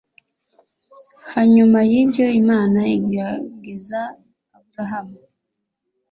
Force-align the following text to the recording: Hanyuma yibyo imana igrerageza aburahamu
Hanyuma 1.33 1.77
yibyo 1.89 2.25
imana 2.41 2.79
igrerageza 2.95 3.99
aburahamu 4.55 5.17